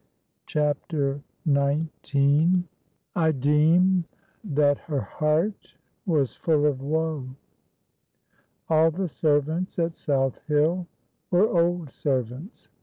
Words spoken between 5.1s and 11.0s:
IIERTE WAS FUL 01 WO.' All the servants at South Hill